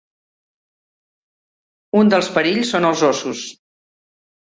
[2.01, 3.49] Un dels perills són els ossos.